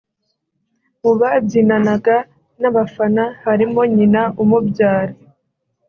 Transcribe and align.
Mu 1.01 1.11
babyinanaga 1.19 2.15
n’abafana 2.61 3.23
harimo 3.43 3.81
nyina 3.95 4.21
umubyara 4.41 5.13